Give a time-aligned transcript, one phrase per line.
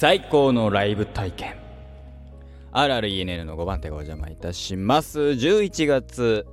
[0.00, 1.56] 最高のライブ体験。
[2.70, 5.18] RRENN の5番手がお邪魔いたします。
[5.18, 6.46] 11月、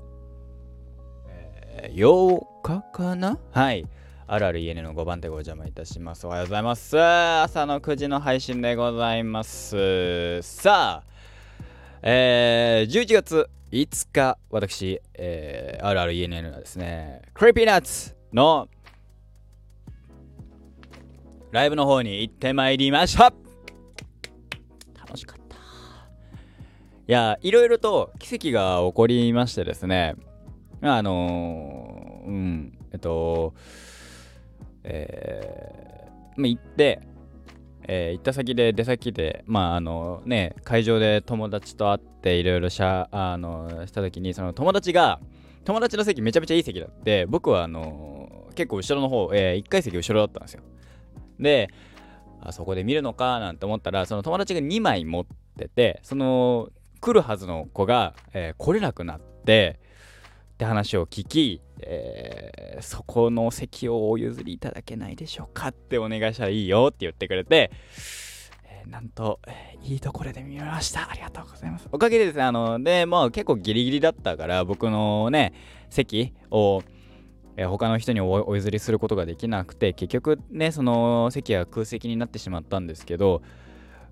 [1.27, 3.37] えー、8日かな？
[3.51, 3.85] はい。
[4.27, 6.25] RRENN の5番手がお邪魔いたします。
[6.25, 6.99] おはようございます。
[6.99, 10.41] 朝の9時の配信でございます。
[10.41, 11.09] さあ
[12.01, 18.67] えー、11月5日私、えー、RRENN はですね Creepy Nuts の
[21.55, 23.33] ライブの方に行ってまいりました
[24.93, 25.55] 楽しかった。
[25.55, 25.59] い
[27.07, 30.15] やいろいろと奇跡が起こりましてですね。
[30.81, 33.53] あのー、うんえっと
[34.83, 36.99] えー、まあ、行って
[37.87, 45.21] えー、行った先で出先でまああのね会場で友達と会っていろいろしゃあのした時にその友達が
[45.63, 50.63] 友達の席めちゃめちゃいい席だって僕はあの結構後ろの方、えー、1階席後ろだったんですよ。
[51.39, 51.69] で
[52.41, 55.25] あそこで見るのかなんて思ったらその友達が2枚持っ
[55.57, 56.69] ててその
[57.01, 59.79] 来るはずの子が、えー、来れなくなって
[60.55, 67.71] って話を聞き、えー、そこの席をお譲りいただけないでしょうかってお願いしたらいいよって言ってくれて、
[68.63, 71.09] えー、なんと、えー、いいところで見ました。
[71.11, 71.89] ありがとうございます。
[71.91, 75.53] おかげでですね、あの、で、もう結構ギリギリだったから、僕のね、
[75.89, 76.81] 席を、
[77.57, 83.41] えー、他の人にお譲りすることができなくて結局ねその席は空席になってしまったんですけど、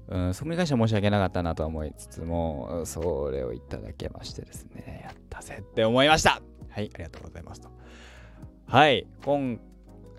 [0.07, 6.41] うん、そこに関しては申し訳なかったなと思いつつもそれをいただけましてですねやったぜって思いました。
[6.69, 7.69] はいありがとうございますと。
[8.67, 9.59] はい今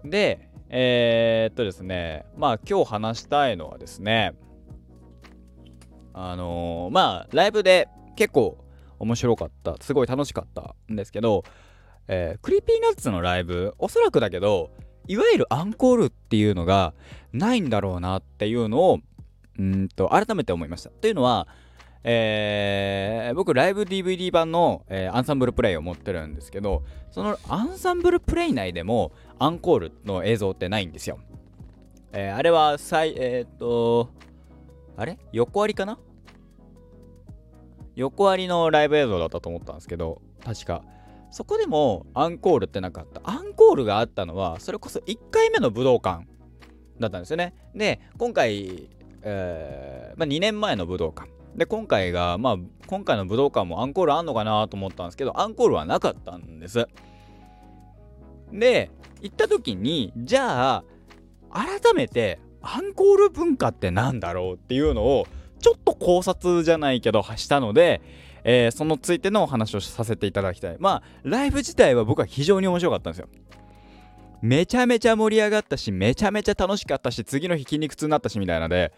[0.05, 4.34] でえー、っとですねまあ今日話したいのはですね
[6.12, 8.59] あのー、まあライブで結構
[8.98, 11.44] 面白かったすごい楽しかったんですけど
[12.08, 14.70] えー、 Creepy Nuts のライブおそらくだけど
[15.06, 16.94] いわゆるアンコールっていうのが
[17.33, 19.00] ないんだろうなっていうのを
[19.58, 20.91] うんと改めて思いました。
[20.91, 21.47] というのは
[22.06, 31.19] えー、僕ライブ DVD 版の、えー、 Ensemble Play を持ってるんですけどその Ensemble Play 内でもアンコールの映像ってないんですよ、
[32.12, 34.10] えー、あれは最えっと
[34.98, 35.19] あれ？
[35.32, 35.98] 横割りかな？
[37.97, 40.84] 横割りのライブ映像だったと思ったんですけど確か。
[41.34, 43.21] そこでもアンコールってなかった。
[43.25, 46.28] アンコールがあったのはそれこそ1回目の武道館
[47.00, 47.55] だったんですよね。
[47.75, 48.89] で今回、
[49.22, 51.28] えーまあ、2年前の武道館。
[51.56, 52.56] で今回がまあ
[52.87, 56.87] 今回の武道館もアンコールあんのかなと思ったんですけどアンコールはなかったんです。
[58.53, 60.84] で行った時にじゃあ
[61.50, 65.27] 改めてアンコール文化って何だろうっていうのを
[65.59, 68.00] ちょっと考察じゃないけどしたので
[68.44, 70.77] えー、そのついてのお話をさせていただきたい。
[70.78, 73.28] まあ、ライブ自体は僕は非常に面白かったんですよ。
[74.43, 78.93] めちゃめちゃ盛り上がったし、めちゃめちゃ楽しかったし、次の日筋肉痛になったしみたいなので、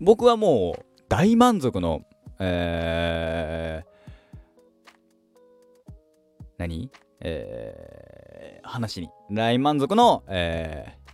[0.00, 2.02] 僕はもう大満足の、
[2.40, 4.32] えー、
[6.58, 6.90] 何？
[7.20, 11.10] えー、話に、大満足の、えー、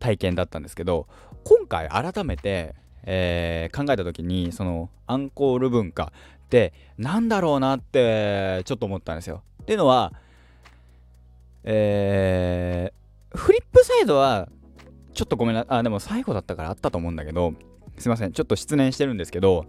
[0.00, 1.06] 体験だったんですけど、
[1.44, 2.74] 今回改めて、
[3.06, 6.12] えー、考えた時にそのアンコール文化
[6.46, 9.42] ってなんだろうなってちょっと思ったんですよ。
[9.62, 10.12] っていうのは、
[11.64, 14.48] えー、フリップサイドは
[15.14, 17.54] ちょっとごめんなあでも最後だったからあったと思うんだけど
[17.98, 19.64] すいませんちょっと失念してるんですけど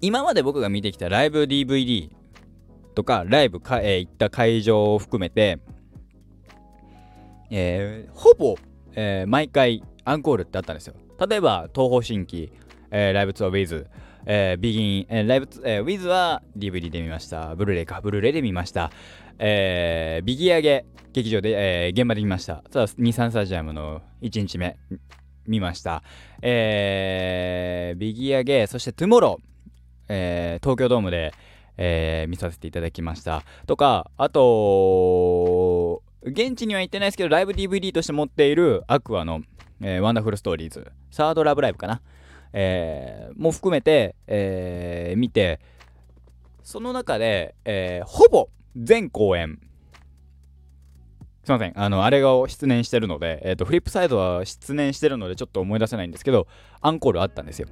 [0.00, 2.10] 今まで僕が見てきたライブ DVD
[2.94, 5.58] とかライブか、えー、行った会場を含めて、
[7.50, 8.56] えー、ほぼ、
[8.94, 10.94] えー、毎回アンコールってあったんですよ。
[11.28, 12.52] 例えば、東方神起、
[12.90, 13.88] えー、ライブツアーウィズ、
[14.24, 17.54] えー、ビギン、えー、ライブツ、えー、ウィズは DVD で見ました。
[17.56, 18.90] ブルーレイか、ブルーレイで見ました。
[19.38, 22.62] えー、ビギ上げ、劇場で、えー、現場で見ました。
[22.70, 24.78] さあ、日産スタジアムの1日目、
[25.46, 26.02] 見ました。
[26.40, 29.44] えー、ビギ上げ、そして Tomorrow、
[30.08, 31.32] えー、東京ドームで、
[31.78, 33.42] えー、見させていただきました。
[33.66, 39.42] とか、あと、現地には行ってないですけど、ライブ DVD として持っているアクアの、
[39.80, 42.00] えー、 Wonderful Stories、third ラブライブかな、
[42.52, 45.60] えー、も含めて、えー、見て、
[46.62, 49.60] その中で、えー、ほぼ全公演、
[51.44, 56.48] すいません、あの、あれが出演してるので、えっ、ー、と、フリップサイドは出演してるのでちょっと思い出せないんですけど、
[56.80, 57.68] アンコールあったんですよ。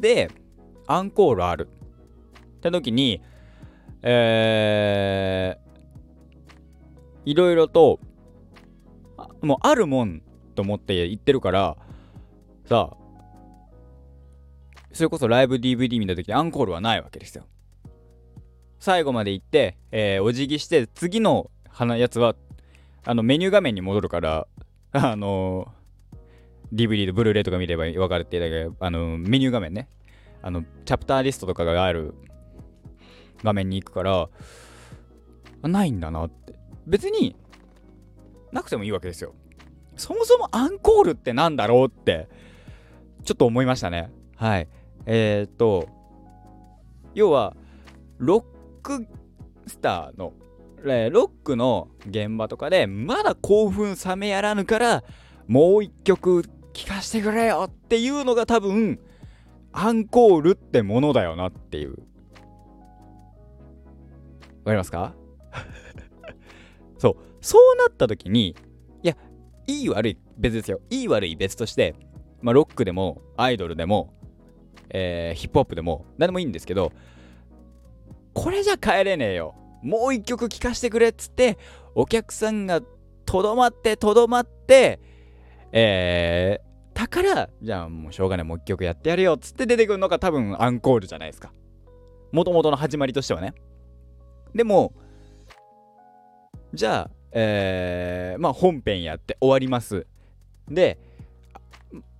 [0.00, 0.30] で、
[0.86, 1.68] アンコールある。
[2.56, 3.22] って時に、
[4.02, 8.00] えー、いろいろと
[9.42, 10.22] もうあるもん
[10.54, 11.76] と思って言ってるから
[12.64, 13.06] さあ
[14.92, 17.44] それこそライブ DVD 見た時アンコールはないわけですよ。
[18.78, 21.50] 最後まで行って、えー、お辞儀して次の
[21.98, 22.34] やつは
[23.04, 24.46] あのメニュー画面に戻るから
[24.92, 25.70] あの
[26.72, 29.88] DVD とブルーレイとか見れば分かるってだけあのメニュー画面ね。
[30.42, 32.14] あのチャプターリストとかがある
[33.42, 34.28] 画面に行くから
[35.62, 36.54] ないんだなって。
[36.86, 37.36] 別に
[38.56, 39.34] なくてもいいわけですよ。
[39.96, 42.28] そもそもアンコールってなんだろうって
[43.24, 44.10] ちょっと思いましたね。
[44.36, 44.68] はい。
[45.06, 45.88] えー、っと
[47.14, 47.56] 要は
[48.18, 48.44] ロッ
[48.82, 49.06] ク
[49.66, 50.32] スターの
[51.10, 55.04] ロックの現場とかでまだ興奮冷めやらぬから
[55.48, 59.00] もう一曲聴かせてくれよっていうのが多分
[59.72, 61.90] アンコールってものだよなっていう。
[61.90, 61.96] わ
[64.66, 65.14] かりますか？
[66.98, 67.16] そう。
[67.40, 68.56] そうなった時に
[69.02, 69.16] いや
[69.66, 70.80] いい悪い別ですよ。
[70.90, 71.94] いい悪い別として
[72.40, 74.12] まあロックでもアイドルでも
[74.90, 76.92] えー、ヒップホップでも何でもいいんですけど
[78.34, 79.54] これじゃ帰れねえよ。
[79.82, 81.58] もう一曲聴かせてくれっつって
[81.94, 82.80] お客さんが
[83.24, 85.00] とどまってとどまって
[85.72, 88.46] えー、だからじゃあもうしょうがない。
[88.46, 91.52] もう一曲やってやるよっつって出てくるのが多分アンコールじゃないですか。
[92.32, 93.54] もともとの始まりとしてはね。
[94.54, 94.92] でも
[96.74, 100.06] じゃあえー、まあ本編やって終わります。
[100.70, 100.98] で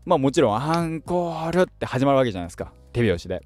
[0.04, 2.70] まあもちろんアンコールって始まるわけじゃないですか。
[2.92, 3.42] 手拍子で。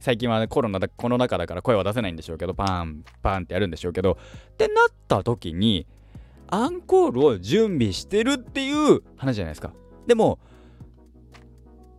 [0.00, 4.18] 最近は、ね、コロナだこの中だから声は出せないんでしょうけどパンパンってやるんでしょうけど。
[4.50, 5.86] ってなった時に
[6.48, 9.72] アンコールを準備してるっていう話じゃないですか。
[10.08, 10.40] でも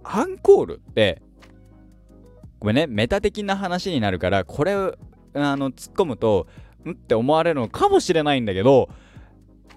[0.04, 1.22] アンコールって
[2.60, 4.95] ごめんねメタ的な話になるからこれあ
[5.34, 6.48] の突っ込むと
[6.85, 6.91] ん？
[6.91, 8.89] って思われるのかもしれないんだけど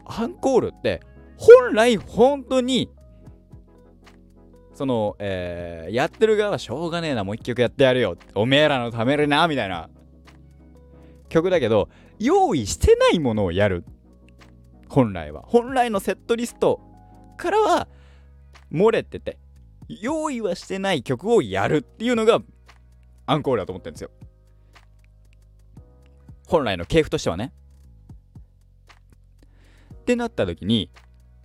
[0.05, 1.01] アンコールって
[1.37, 2.91] 本来本当に
[4.73, 8.19] その、えー、やってる側はしょうがねえな、もう一曲やってやるよ。
[8.35, 9.89] おめえらのためるな、みたいな
[11.31, 11.89] 曲だけど、
[12.19, 13.85] 用意してないものをやる。
[14.91, 15.43] 本来は。
[15.47, 16.81] 本来のセットリスト
[17.39, 17.89] からは
[18.71, 19.39] 漏れてて、
[19.89, 22.41] 用意はしてない曲をやるっていうのが
[23.25, 24.11] アンコールだと思ってるんですよ。
[26.47, 27.53] 本来の系譜としてはね。
[29.95, 30.91] ってなった時に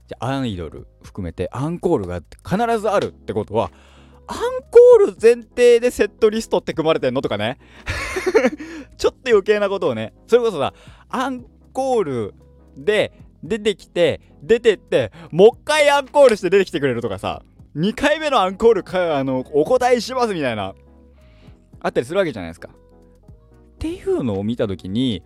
[0.08, 3.72] じゃ、アイドル含めてアンコールが必ずあるってことは
[4.28, 4.38] アン
[4.70, 7.58] コール前提でセットリストって組まれてんのとかね。
[8.98, 10.14] ちょっと余計なことをね。
[10.28, 10.74] それこそさ
[11.10, 12.34] アンコール
[12.78, 13.12] で
[13.44, 17.42] 出てきて出てってもう一回アンコールして出てきてくれるとかさ
[17.76, 20.76] 2回目のアンコールかあのお答えしますみたいな
[21.80, 22.70] あったりするわけじゃないですか。
[23.82, 25.24] っていうのを見た時に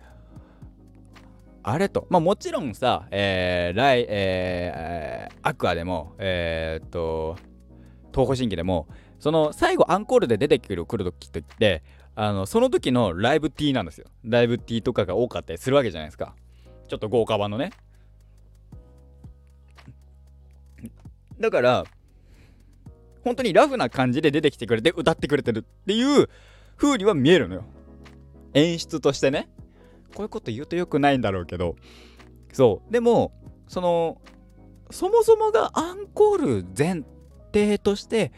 [1.62, 2.06] あれと。
[2.08, 7.36] まあもちろんさ、えー、ライ、えー、アクアでも、えー、っと、
[8.14, 8.88] 東方神起でも、
[9.18, 11.82] その最後アンコールで出てくる来る時って、
[12.14, 14.06] あの、その時のライブ T なんですよ。
[14.24, 16.34] ライブ T とかが多かったりするわけじゃないですか。
[16.88, 17.72] ちょっと豪華版のね。
[21.38, 21.84] だから、
[23.22, 26.30] 本当にラフな感じで出てきてくれて歌ってくれてるっていう
[26.76, 27.64] 風には見えるのよ。
[28.56, 29.48] 演出としてね。
[30.14, 31.76] こういうこと言うとよくないんだろうけど
[32.52, 32.92] そう。
[32.92, 33.32] でも
[33.68, 34.20] その
[34.90, 37.04] そもそもがアンコール前
[37.52, 38.32] 提として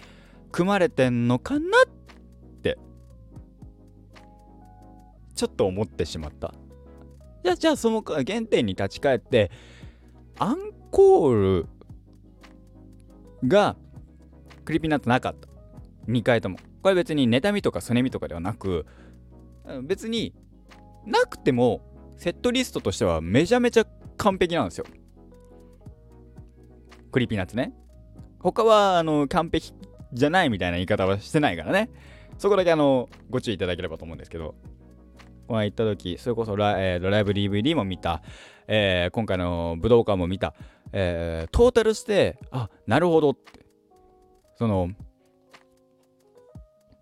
[0.51, 2.79] 組まれてんのかなって
[5.35, 6.53] ちょっと思ってしまった。
[7.45, 9.53] じゃあじゃあその原点に立ち返って
[10.39, 11.67] アンコール
[13.47, 13.77] が
[14.65, 15.49] Creepy Nuts なかった。
[16.09, 16.59] 2回とも。
[16.83, 18.87] これ別に妬みとかそねみとかではなく
[19.83, 20.35] 別に
[21.07, 21.81] なくても
[22.17, 24.85] セットリストとしてはめちゃめちゃ完璧なんですよ。
[27.11, 27.73] Creepy Nuts ね。
[28.41, 29.73] 他はあの完璧
[30.13, 31.91] じゃないみたいな言い方はしてないからね。
[32.39, 34.55] そこだけあのご注意いただければと思うんですけど。
[35.49, 38.23] まあ行った時それこそラ,、えー、ライブ DVD も見た、
[38.67, 40.55] えー、今回の武道館も見た、
[40.93, 43.65] えー、トータルしてあなるほどって。
[44.57, 44.91] その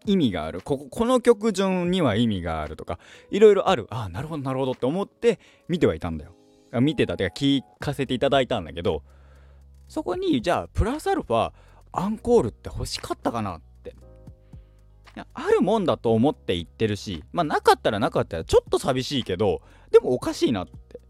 [0.06, 0.60] 意味がある。
[0.62, 2.98] こここの曲順には意味があるとか
[3.30, 3.86] いろいろある。
[3.90, 6.32] あなるほどなるほどって思って見てはいたんだよ。
[6.80, 9.02] 見てたってか聞かせていただいたんだけど
[9.88, 11.52] そこにじゃあプラスアルファ
[11.92, 13.94] アンコールって欲しかったかなって。
[15.32, 21.00] あるもんだと思って言ってるしまあなかったらなかったらちょっと寂しいけどでもおかしいなって。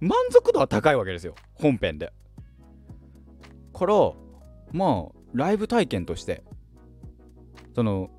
[0.00, 2.12] 満足度は高いわけですよ本編で。
[3.76, 4.12] から
[4.72, 6.44] まあライブ体験として。
[7.78, 8.10] その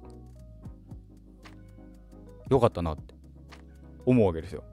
[2.49, 3.13] 良かったなって
[4.05, 4.63] 思うわけですよ。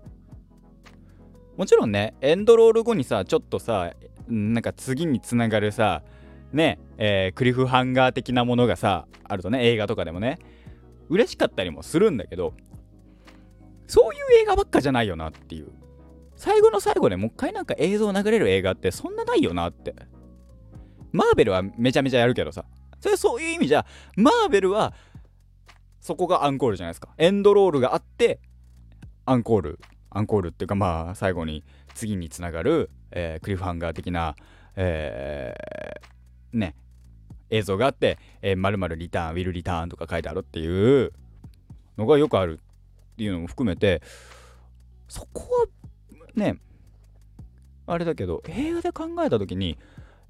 [1.57, 3.95] もちろんねエンドロール後にさちょっとさ
[4.29, 6.05] なんか次につながるさ
[6.53, 10.39] ねえー、クリフハンガー的なものがさあるとね映画とかでもね
[11.09, 12.55] 嬉しかったりもするんだけど
[13.89, 15.73] そういう映画ばっかじゃないよなっていう。
[16.37, 19.97] 最後の最後でもう一回なんか映像流れる映画ってそんなないよなって。
[21.11, 22.65] マーベルはめちゃめちゃやるけどさ。
[23.07, 23.87] それそういう意味じゃ
[24.17, 24.93] マーベルは
[26.01, 27.09] そこがアンコールじゃないですか。
[27.19, 28.41] エンドロールがあって
[29.25, 34.35] アンコールアンコールっていうかまあ最後に次につながる、えー、クリフハンガー的な、
[34.75, 36.75] えー、ね
[37.51, 41.13] 映像があって「えー、〇〇リターンウィルリターン」とか書いてあるっていう
[41.97, 44.03] のがよくあるっていうのも含めて
[45.09, 45.67] そこは
[46.35, 46.59] ね
[47.87, 49.79] あれだけど映画で考えた時に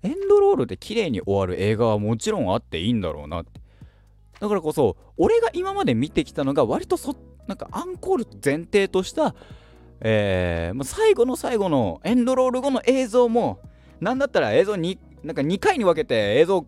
[0.07, 3.43] エンドロールで綺麗に終わる映画はもちろんあっていいんだろうな。
[3.43, 3.61] って
[4.39, 9.35] だからこそ俺が今まで見てきたのが割とそなんかアンコール前提とした
[10.01, 13.61] えー、最後の最後のエンドロール後の映像も
[14.01, 16.67] なんだったら映像になんか2回に分けて映像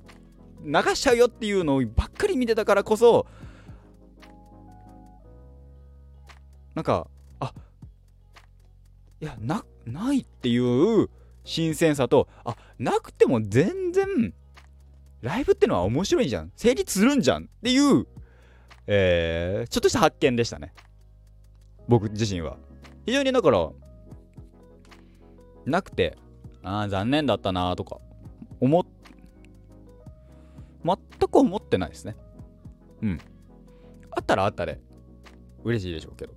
[0.64, 3.26] 流しちゃうよっていうのをばっかり見てたからこそ
[6.74, 7.06] なんか
[7.40, 7.52] あ
[9.20, 11.10] いやなないっていう
[11.48, 14.34] 新鮮さとあなくても全然
[15.22, 16.52] ライブってのは面白いじゃん。
[16.54, 18.06] 成立するんじゃんっていう、
[18.86, 20.74] えー、ちょっとした発見でしたね。
[21.88, 22.58] 僕自身は。
[23.06, 23.70] 非常にだから
[25.64, 26.18] なくて
[26.62, 27.96] ああ残念だったなとか
[28.60, 28.84] 思っ
[30.84, 30.96] 全
[31.28, 32.14] く思ってないですね。
[33.00, 33.18] うん。
[34.10, 34.78] あったらあったで
[35.64, 36.34] 嬉しいでしょうけど。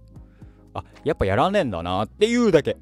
[0.73, 2.77] あやっぱやらねえんだなっていうだけ。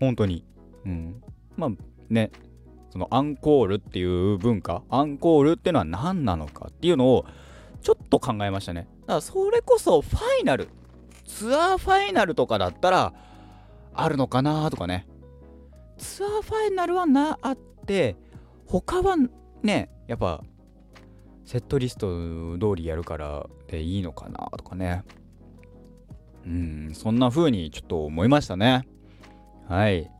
[0.00, 0.44] 本当に。
[0.84, 1.22] うん。
[1.56, 1.70] まあ
[2.08, 2.30] ね。
[2.90, 4.82] そのアンコールっていう文化。
[4.88, 7.26] アンコールっていうのは何なのかっていうのを
[7.82, 8.88] ちょっと考えましたね。
[9.02, 10.68] だからそれこそファイナル。
[11.26, 13.12] ツアーファイナルとかだったら
[13.92, 15.06] あるのかなとかね。
[15.98, 18.16] ツアーファイナルはなあって
[18.66, 19.16] 他は
[19.62, 20.42] ねやっぱ
[21.44, 25.04] セットリスト通りやるからでいいのかなとかね。
[26.46, 28.88] うんそんな風にちょっと思いましたね。
[29.68, 30.10] はい。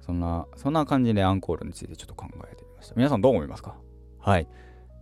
[0.00, 2.94] そんなそんな感じでアンコールについてちょっと考えてみました。
[2.96, 3.76] 皆さんどう思いますか？
[4.18, 4.48] はい。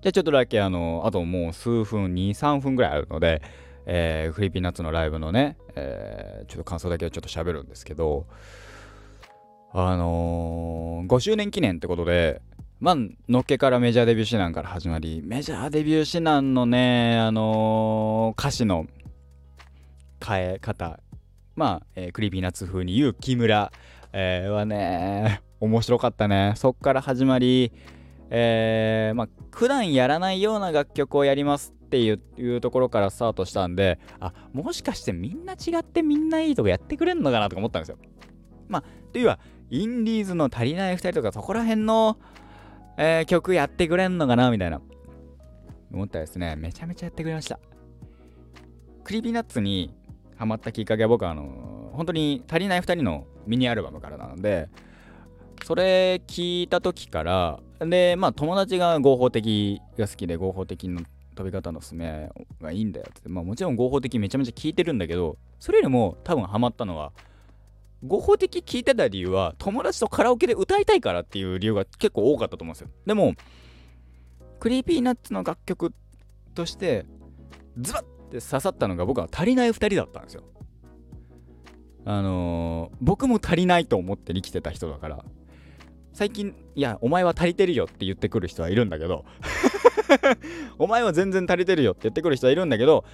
[0.02, 3.42] じゃあちょっとだけあのあともう数分23分ぐらいあるので
[3.90, 8.26] えー、フリピーナッツのライブのね、えー、ちょっと感想だけをちょっと喋るんですけど
[9.72, 12.42] あのー、5周年記念ってことで
[12.80, 12.96] まあ、
[13.28, 18.86] のっけからメジャーデビュー指南から始まり、メジャーデビュー指南のね、あのー、歌詞の
[20.24, 21.00] 変え方、
[21.58, 23.72] まあ、えー、 Creepy Nuts 風に言う木村、
[24.12, 26.52] えー、はね、 面白かったね。
[26.54, 27.72] そっから始まり、
[28.30, 37.98] えー、まあ、普段やらないような楽曲をやりますっていうところからスタートしたんで、あ、もしかしてみんな違ってみんないいとこやってくれんのかなとか思ったんですよ。
[38.68, 42.18] まあ、というは、インディーズの足りない2人とかそこら辺の、
[42.98, 44.80] えー、曲やってくれんのかなみたいな。
[45.92, 47.58] 思ったらですね、めちゃめちゃやってくれました。
[49.02, 49.97] Creepy Nuts に
[50.38, 54.68] ハマったきっかけは僕はあの、本当に足りない2人のミニアルバムからなので、
[55.64, 61.02] それ聞いた時から、で、まあ友達が合法的が好きで合法的の
[61.34, 62.30] 飛び方のススメ
[62.60, 67.12] がいいんだよって、まあもちろん合法的めちゃめちゃ聞いてるんだけど、それよりも多分ハマったのは、
[68.06, 72.88] 合法的聞いてた理由は友達とカラオケで歌いたいからっていう理由が結構多かったと思うんですよ。
[73.06, 73.34] でも
[74.60, 75.92] Creepy Nuts の楽曲
[76.54, 77.06] として
[77.80, 80.42] ズバッて刺さったのが僕は足りない2人だったんですよ。
[82.04, 85.24] あのー、僕も足りないと思って生きてた人だから。
[86.12, 89.24] 最近いやお前は足りてるよって言ってくる人はいるんだけど。
[90.78, 93.04] お前は全然足りてるよって言ってくる人はいるんだけど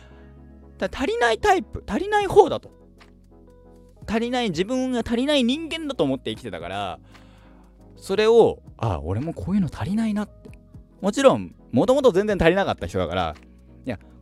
[0.78, 2.70] 足りないタイプ足りない方だと。
[4.06, 7.00] 足りない自分が足りない人間だと思って生きてたから
[7.96, 10.50] それをああ俺もこういうの足りないなって。
[11.00, 13.34] もちろんもともと全然足りなかった人だから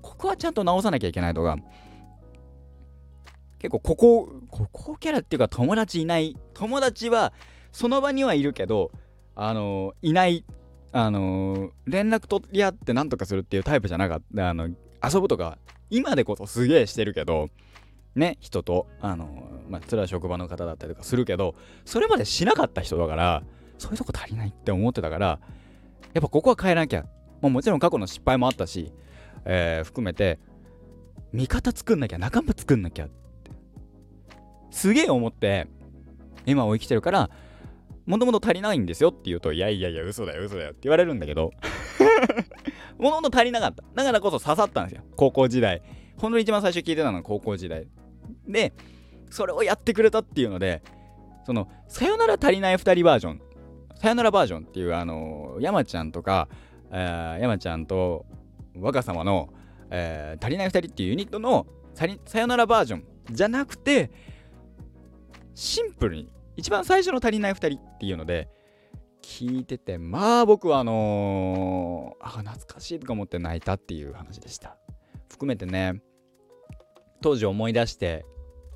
[0.02, 1.56] ここはちゃんと直さなきゃいけないとか
[3.58, 7.32] 結構ここここキャラっていうか友達いない友達は
[7.70, 8.90] その場にはいるけど
[9.34, 10.44] あのいない
[10.92, 15.58] あの連絡取り合って何とかするっていうタイプじゃなかったあの遊ぶとか
[15.90, 17.48] 今でこそすげえしてるけど
[18.14, 21.54] ね人とあのまあ辛い職場の方だったりとかするけど
[21.84, 23.42] それまでしなかった人だから
[23.78, 25.38] そういうとこ足りないって思ってたから
[26.14, 27.04] やっぱここは変えなきゃ、
[27.40, 28.92] まあ、もちろん過去の失敗もあったし、
[29.44, 30.38] えー、含めて
[31.32, 33.50] 味方作んなきゃ仲間作んなきゃって。
[34.70, 35.68] すげえ思って
[36.46, 37.30] 今を生きてるから
[38.06, 41.52] もともと足りないんですよって言うといやいやいや嘘だよ嘘だよって言われるんだけど
[42.98, 43.82] もともと足りなかった。
[43.94, 45.02] だからこそ刺さったんですよ。
[45.16, 45.82] 高校時代。
[46.18, 47.86] ほんとに一番最初聞いてたのは高校時代。
[48.46, 48.72] で
[49.30, 50.82] それをやってくれたっていうので
[51.44, 53.42] そのさよなら足りない2人バージョン。
[53.96, 56.48] さよならバージョンっていうあの山ちゃんとか、
[56.90, 58.24] えー、山ちゃんと
[58.78, 59.52] 若様の、
[59.90, 64.10] えー、足りない2人っていうユニットのさよならバージョンじゃなくて
[65.54, 68.48] シンプルに一番最初の足りない2人っていうので
[69.22, 74.76] 聞いててまあ僕はあのー、あ懐かしいとか思って泣いたっていう話でした。
[75.30, 76.02] 含めてね
[77.20, 78.26] 当時思い出して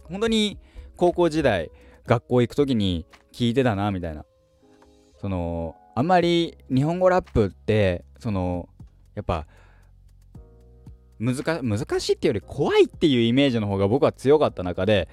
[0.05, 0.59] 本当に
[0.97, 1.71] 高校時代
[2.07, 4.25] 学校行く時に聞いてたなみたいな。
[5.17, 8.69] そのあんまり日本語ラップってその
[9.15, 9.47] やっぱ
[11.19, 15.09] 難しいっていうより怖いっていうイメージの方が僕は強かった中で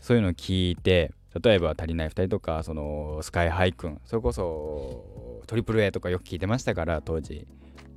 [0.00, 7.46] そういうのを聞いて例えば「足りない2人」とかそのスカイハイくんそれこそトリプル A とかよく聞いてましたから当時。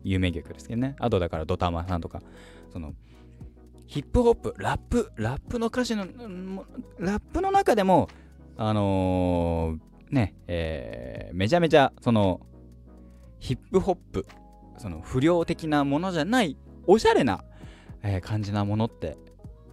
[0.05, 0.95] 有名曲ですけどね。
[0.99, 2.21] あとだからドタマさんとか。
[2.71, 2.93] その
[3.87, 6.05] ヒップホップラップラップの歌詞の
[6.97, 8.09] ラップの中でも
[8.57, 12.41] あのー、ねえー、めちゃめちゃその
[13.39, 14.25] ヒップホップ
[14.77, 16.57] その不良的なものじゃない
[16.87, 17.43] おしゃれな、
[18.03, 19.17] えー、感じなものって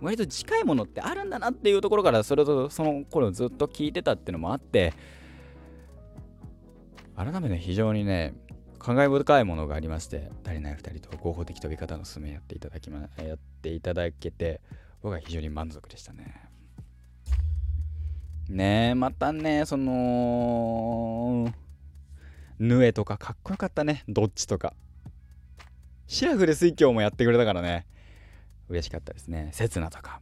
[0.00, 4.94] 割と近いものってあるんだなっていうところからそれとその頃ずっと聞いてたっていうのもあって
[7.16, 8.34] 改めて非常にね
[8.78, 14.60] 感慨深いものがありまして足りない2人と合法的飛び方のすめやっていただきまやっていただけて
[15.02, 16.48] 僕は非常に満足でしたね。
[18.48, 21.52] ねえまたねその
[22.58, 24.74] ヌエとかかっこよかったねどっちとか。
[26.12, 27.86] シラフで水郷もやってくれたからね
[28.68, 29.48] 嬉しかったですね。
[29.52, 30.20] 刹那とか。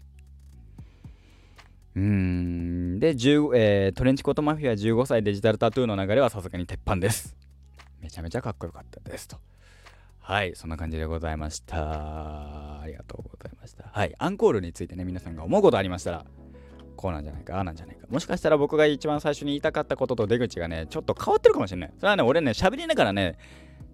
[1.97, 3.01] うーん。
[3.01, 7.37] で、えー、トレンチコートマフィア15歳デジタルタトゥーの流れはさすがに鉄板です。
[8.01, 9.39] めちゃめちゃかっこよかったですと。
[10.21, 11.77] はい、そんな感じでございました。
[11.77, 13.89] ありがとうございました。
[13.93, 16.25] はい、アンコールについてね、皆さんが思うことありましたら、
[16.97, 18.07] こうなんじゃないか、ああなんじゃないか。
[18.09, 21.93] もしかしたら僕が一番最初に言いたかったことと出口がね、ちょっと変わってるかもしれない。
[21.99, 23.39] それはね、俺ね、喋りながらね、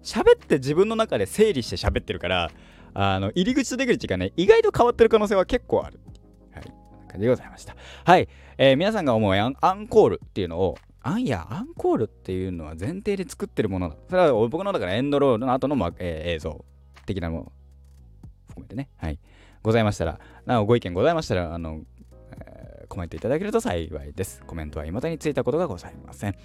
[0.07, 2.49] 喋って自分の中で整理して喋ってるから、
[2.93, 5.99] あの、入り口と出口がね、意外と変わってる可能性は結構ある。
[6.51, 6.63] はい。
[7.09, 7.75] 感じでございました。
[8.05, 8.29] はい。
[8.57, 13.95] えー、皆さんが思うアンコールっていうのを、アンやアンコールっていうのは前提で作ってるものだ。
[14.09, 16.65] それは僕のだからエンドロールの後の、まえー、映像
[17.05, 17.51] 的なもの
[18.47, 18.89] 含めてね。
[18.97, 19.19] はい。
[19.61, 21.81] ございましたら、なおご意見ございましたら、あの、
[22.31, 24.41] えー、コメントいただけると幸いです。
[24.47, 26.35] コメントは未だについたことがございません。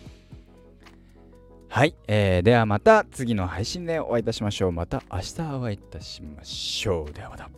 [1.74, 4.72] はい、えー、ではまた次の配信でお会いいたしましょう。
[4.72, 7.12] また明日お会いいたしましょう。
[7.14, 7.48] ではまた。